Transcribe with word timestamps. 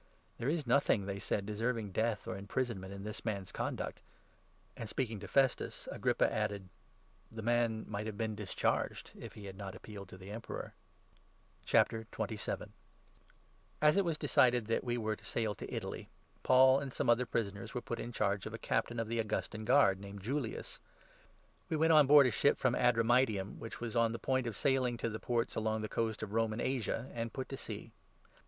"There 0.39 0.49
is 0.49 0.65
nothing," 0.65 1.05
they 1.05 1.19
said, 1.19 1.45
"deserving 1.45 1.91
death 1.91 2.27
or 2.27 2.35
im 2.35 2.47
prisonment 2.47 2.91
in 2.91 3.03
this 3.03 3.23
man's 3.23 3.51
conduct"; 3.51 4.01
and, 4.75 4.89
speaking 4.89 5.19
to 5.19 5.27
Festus, 5.27 5.83
32 5.85 5.95
Agrippa 5.95 6.33
added: 6.33 6.69
"The 7.31 7.43
man 7.43 7.85
might 7.87 8.07
have 8.07 8.17
been 8.17 8.33
discharged, 8.33 9.11
if 9.15 9.33
he 9.33 9.45
had 9.45 9.55
not 9.55 9.75
appealed 9.75 10.09
to 10.09 10.17
the 10.17 10.31
Emperor." 10.31 10.73
Paul's 11.71 11.85
^s• 11.91 12.73
was 14.03 14.17
Decided 14.17 14.65
that 14.65 14.83
we 14.83 14.97
were 14.97 15.15
to 15.15 15.23
sail 15.23 15.53
to 15.53 15.71
Italy, 15.71 15.99
i 16.07 16.07
voyage 16.07 16.33
to 16.33 16.39
Paul 16.41 16.79
and 16.79 16.91
some 16.91 17.07
other 17.07 17.27
prisoners 17.27 17.75
were 17.75 17.79
put 17.81 17.99
in 17.99 18.11
charge 18.11 18.47
Rome. 18.47 18.55
of 18.55 18.55
a 18.55 18.57
Captain 18.57 18.99
of 18.99 19.07
the 19.07 19.19
Augustan 19.19 19.65
Guard, 19.65 19.99
named 19.99 20.23
Julius. 20.23 20.79
We 21.69 21.77
went 21.77 21.93
on 21.93 22.07
board 22.07 22.25
a 22.25 22.31
ship 22.31 22.57
from 22.57 22.73
Adramyttium, 22.73 23.59
which 23.59 23.79
was 23.79 23.95
on 23.95 24.09
2 24.09 24.13
the 24.13 24.17
point 24.17 24.47
of 24.47 24.55
sailing 24.55 24.97
to 24.97 25.09
the 25.11 25.19
ports 25.19 25.53
along 25.53 25.83
the 25.83 25.87
coast 25.87 26.23
of 26.23 26.33
Roman 26.33 26.59
Asia, 26.59 27.11
and 27.13 27.31
put 27.31 27.49
to 27.49 27.55
sea. 27.57 27.91